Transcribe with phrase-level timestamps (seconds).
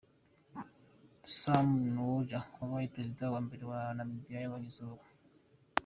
[1.39, 5.03] Sam Nujoma, wabaye perezida wa mbere wa Namibiya yabonye izuba.